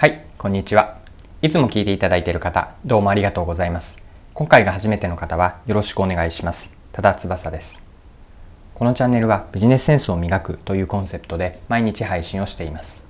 [0.00, 0.98] はい、こんにちは。
[1.42, 3.96] いつも聞いていただいている方、どうもありがとうございます。
[4.32, 6.70] 今回が初めての方はよろしくお願いします。
[6.92, 7.82] 多田翼です。
[8.76, 13.02] このチャンネルはビジネスセンスを磨くというコンセプトで毎日配信をしています。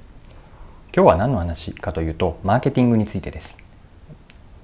[0.96, 3.58] 今日は何の話かというと、マーケティングについてです。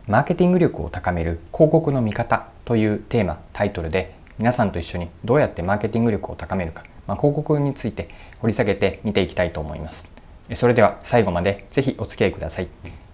[0.06, 8.08] マーケティング力を高める広告の見方というテーマ、タイトルで皆さんと一緒にどうやってマーケティング力を高めるか、まあ、広告について
[8.40, 10.13] 掘り下げて見ていきたいと思います。
[10.52, 12.64] それでは最後までぜひお付き合いください。
[12.64, 12.70] よ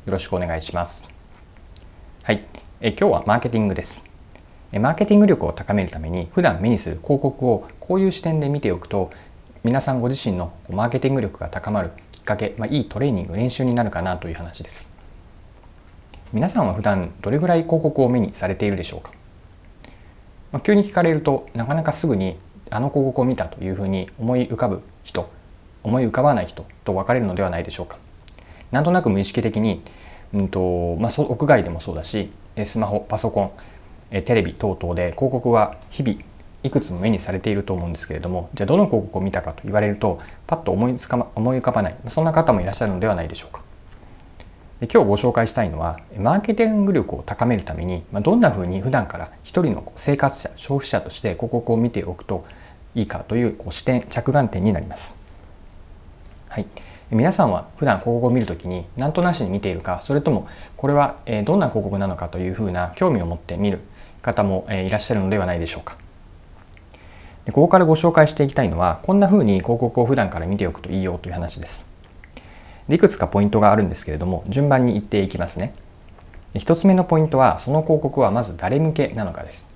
[0.07, 1.05] ろしくお願いします。
[2.25, 2.45] はい、
[2.80, 4.03] え今日はマーケティングです。
[4.73, 9.11] マーケティング力を高めるために普段目にする広告をこういう視点で見ておくと
[9.65, 14.89] 皆さんご自身のマーケティング力が高まるきっかけ、まあ、いいトレーニング練習になるかなという話です
[16.33, 19.11] 皆さんは普段どれぐらい広告を目にされているでしょうか、
[20.53, 22.39] まあ、急に聞かれるとなかなかすぐに
[22.70, 25.28] あの広告を見たというふうに思い浮かぶ人
[25.83, 27.98] 思い浮かばない人と分かれるのではないでしょうか。
[28.70, 29.83] なんとなく無意識的に、
[30.33, 32.31] うんとまあ、屋外でもそうだし
[32.64, 33.53] スマホパソコ
[34.12, 36.19] ンテレビ等々で広告は日々
[36.62, 43.62] いくつも目にされていると思うんですけれどもじゃあどの広告を見たかと言われるとパッと思いつか、ま、思い浮かばないそんな方もいらっしゃるのではないでしょうか。
[44.81, 52.47] で今日ご紹介したいのはマーケティング力を高めるために、まあ、どんなふうに普段から一人の生活者消費者として広告を見ておくと
[52.95, 55.20] いいかというこう視点着眼点になります。
[56.51, 56.67] はい。
[57.12, 63.79] 皆さんは普段広告を見るときに何となしに見ているかそれともこれはどんな広告なのかというふうな興味を持って見る
[64.20, 65.97] 方もいらっしゃるのではないでしょうか。
[67.45, 71.84] でここからご紹介していきたいのはこんなふうに広告を普段から見ておくといいよという話です。
[72.89, 75.73] でいくつかポイントがあるんですけれども順番に言っていきますね。
[76.57, 79.69] 一つ目のポイントはその広告はまず誰向けなのかです。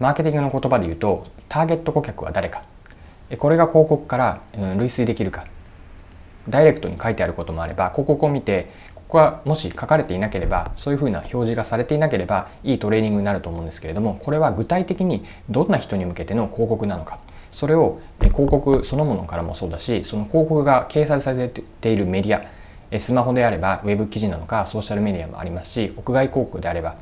[0.00, 2.64] マーケティングの言葉で言うとターゲット顧客は誰か。
[3.38, 4.40] これが広告から
[4.76, 5.44] 類推できるか。
[6.48, 17.18] ダイレクトに書いてあることもあれば広告を見てここはもし書かれていなければそういうふうな表示がされていなければいいトレーニングになると思うんですけれどもこれは具体的にどんな人に向けての広告なのか
[17.50, 26.96] それを広告そのものからもそうだしその広告が掲載されているメディアスマホであればウェブ記事なのかソーシャルメディアもありますし屋外広告であれば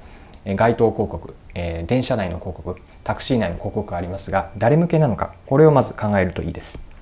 [0.45, 6.96] 街頭広告電車内の広告タクシー内の広告がありますが誰向けなのかこれをまず考えるといいです。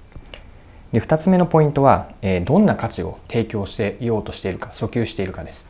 [0.94, 5.68] で2つ目のポイントは、えどんな価値を提供していようとしているか訴求しているかです。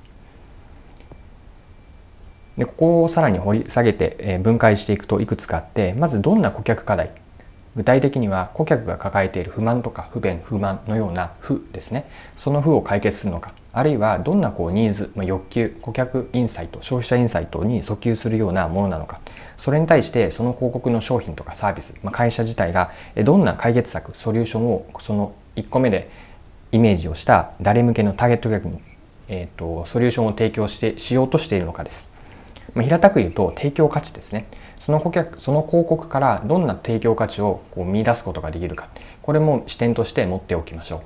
[2.59, 7.11] でここをさらに掘り下げて、え分解していくといくつかあってまずどんな顧客課題
[7.77, 19.21] 具体的には顧客が抱えている不満とか不便不満のような負ですねその負を解決するのかあるいはどんなこうニーズ、ま、欲求顧客インサイト消費者インサイトに訴求するようなものなのか
[19.57, 22.93] それに対してその広告の商品とかサービス、ま、会社自体が
[23.25, 26.09] どんな解決策ソリューションをその1個目で
[26.71, 28.81] イメージをした誰向けのターゲット顧客に、
[29.29, 32.14] えーと、ソリューションを提供してしようとしているのかです。
[32.75, 34.47] まあ、平たく言うと提供価値ですね。
[34.79, 38.89] その顧客その広告からどんな提供価値をこう見出すことができるか
[39.23, 41.01] これも視点として持っておきましょう。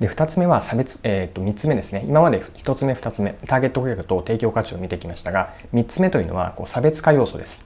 [0.00, 7.64] で2つ目は差別、えー、と3つ目ですね今まで1つ目2つ目ターゲット顧客と提供価値を見てきましたが3つ目というのはこう差別化要素です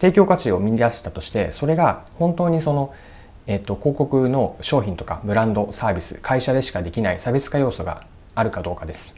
[0.00, 2.92] 提供価値を見出したとしてそれが本当にその、
[3.46, 8.04] えー、と広告の商品とかブランドサービス会社でしかできない差別化要素が
[8.34, 9.14] あるかどうかです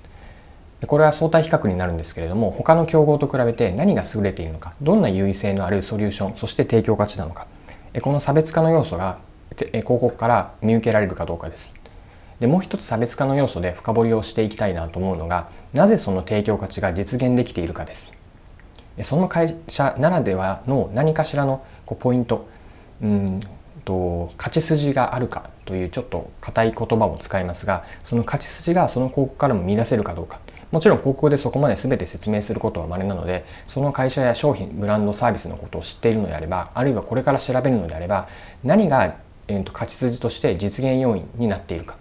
[0.86, 7.46] これは相対比較になるんですけれども他の競合と比べて何が優れているのかどんな優位性のあるソリューションそして提供価値なのか
[8.00, 9.18] この差別化の要素が
[9.56, 11.74] 広告から見受けられるかどうかです。
[12.40, 18.12] でもう一つ差別化の要素で深掘りをしていきたいなと思うのがなぜその提供価値が実現できているかです。
[19.02, 22.48] その会社ならではの何かしらのこうポイント
[23.02, 23.40] うん
[23.84, 30.40] と勝ち筋があるかというちょっと硬い言葉を使いますがその勝ち筋がその広告からも見出せるかどうか。
[30.72, 38.26] もちろん広告でそこまで全て説明することは稀なのでその会社や商品ブランドサービスのことを知っているのであればあるいはこれから調べるのであれば
[38.64, 39.14] 何が、
[39.48, 41.96] えー、と勝ち筋として実現要因になっているか。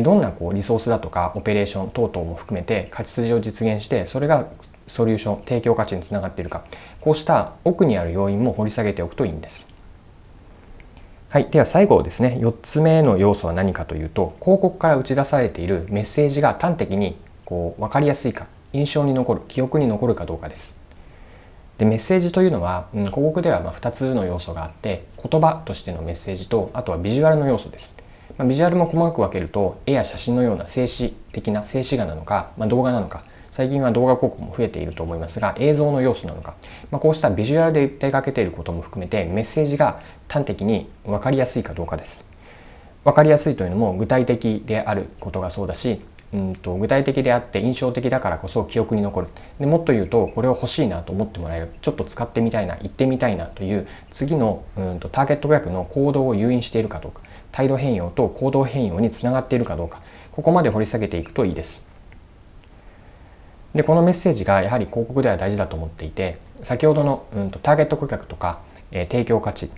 [0.00, 4.46] どんなこうリソースだとかオペレーション等々も含めて勝ち筋を実現してそれが
[4.88, 6.64] ソリューション提供価値につながっているか。
[7.02, 9.66] こうした奥にある要因も掘り下げておくといいんです。
[11.28, 12.38] はい、では最後ですね。
[12.40, 20.74] 4つ目の要素は何かというと広告から打ち出されているメッセージが端的にこう分かりやすいか印象に残る記憶に残るかどうかです。
[21.78, 27.92] でメッセージというのは、うん、広告ではま2つの要素があって言葉としてのメッセージとあとはビジュアルの要素です。
[28.38, 36.54] まあ、ビジュアルも細かく分けると絵や写真のような静止的な静止画なのか、まあ、動画なのか最近は動画広告も増えていると思いますが映像の要素なのか、
[36.90, 42.24] まあ、こうしたビジュアルで訴えかけていることも含めてメッセージが端的に分かりやすいかどうかです
[43.04, 46.00] 分かりやすいというのも具体的であることがそうだし
[46.32, 49.28] うんと具体的であって印象的だからこそ記憶に残る。
[49.60, 51.68] でもっと言うとこれを欲しいなと思ってもらえる。
[51.82, 57.20] ちょっと使ってみたいな行ってみたいなという次のうんとターゲット顧客の行動を誘引しているかどうか。
[57.52, 60.00] 態度変容と行動変容につながっているかどうか。
[60.32, 61.82] ここまで掘り下げていくといいです。
[63.74, 69.70] でこのメッセージがやはり広告では大事だと思っていて先ほどの、うんと、ターゲット顧客とか、えー、提供価値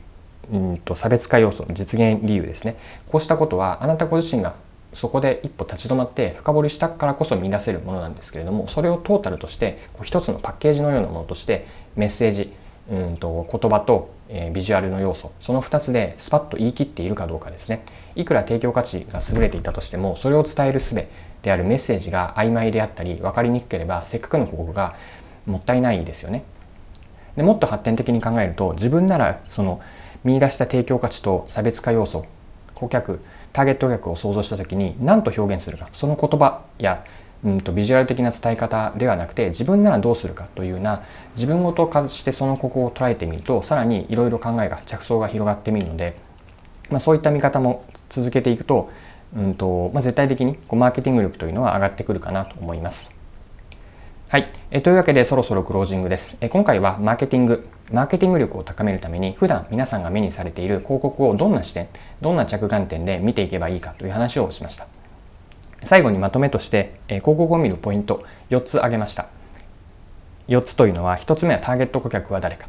[0.52, 2.76] うんと差別化要素実現理由ですね。
[3.08, 4.54] こうしたことはあなたご自身が
[4.94, 12.52] そこで一歩立ち止まって深掘りしたからこそ見出せるものなんですけれどもそれをトータルとしてこう一つのパッケージのようなものとしてメッセージ
[12.90, 17.84] うんと言葉と、えー、ビジュアルの要素その2つでスパッと言い切っているかどうかですね。
[18.14, 24.96] いくら提供価値が優れていたとしてもそれを伝える術であるメッセージが曖昧であったり分かりにくければせっかくの広告が
[25.46, 26.44] もったいないですよね。
[27.36, 29.80] でもっと発展的に考えると自分ならその
[30.22, 32.26] 見出した提供価値と差別化要素
[32.74, 33.20] 顧客
[33.54, 37.04] ターゲット客を想像した時に何と表現するかその言葉や
[37.44, 41.04] うんとビジュアル的な伝え方ではなくて自分ならどうするかというような
[41.36, 46.16] 自分ごと化してそのここを捉えてみるとさらにいろいろ考えが着想が広がってみるので、
[46.90, 48.90] まあ、そういった見方も続けていくと,、
[49.36, 53.13] うんとまあ、絶対的にこうマーケティング力というのは上がってくるかなと思います。
[54.34, 54.50] はい。
[54.72, 56.36] えというわけでそろそろクロージングです。
[56.40, 61.86] え今回はマーケティング、マーケティング力を高めるために普段皆さんが目にされている広告をどんな視点、
[62.20, 64.88] どんな着眼点で見ていけばいいかという話をしました。
[65.84, 69.26] 最後にまとめとして、え広告を見るポイント4つ挙げました。
[70.48, 72.66] 4つというのは1つ目はターゲット顧客は誰か。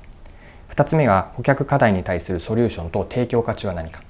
[0.70, 4.04] 2つ目は顧客課題に対するソリューションと提供価値は何か。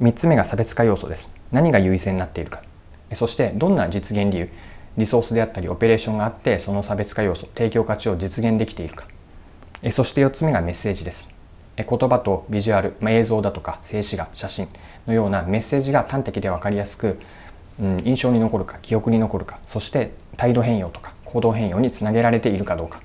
[0.00, 1.28] 3つ目が差別化要素です。
[1.50, 2.62] 何が優位性になっているか。
[3.14, 4.48] そしてどんな実現理由、
[4.96, 9.06] リソースであったりオペレーションがあってその差別化要素提供価値を実現できているか。
[9.90, 11.36] そして4つ目がメッセージです。
[11.84, 14.68] 言葉とビジュアル、まあ、映像だとか静止画写真
[15.06, 17.18] のようなメッセージが端的で分かりやすく、
[17.80, 23.02] うん、印象に残るか記憶に残るかそして態度変容とか行動変容につなげられているかどうか、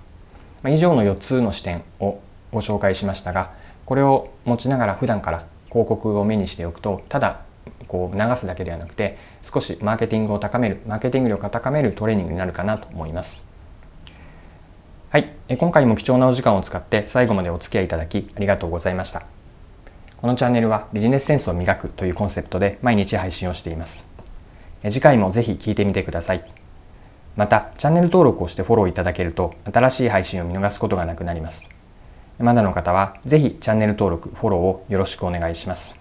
[0.63, 2.21] まあ、以上の4つの視点を
[2.53, 3.51] ご紹介しましたが
[3.85, 7.41] これを持ちながら普段から広告を目にしておくとただ
[7.87, 13.43] こう流すだけではなくて少しマーケティングを高めるマーケティング力を高めるトレーニングになるかなと思います。
[15.09, 15.29] はい。
[15.57, 19.23] 今回も貴重なお時間を使って最後までお付き合いいただきありがとうございました。
[20.15, 24.05] このチャンネルはビジネスセンスを磨くというコンセプトで毎日配信をしています。
[24.83, 26.49] 次回もぜひ聞いてみてください。
[27.35, 31.65] またチャンネル登録をしてフォローいただけると新しい配信を見逃すことがなくなります。
[32.39, 36.00] まだの方はぜひチャンネル登録フォローをよろしくお願いします。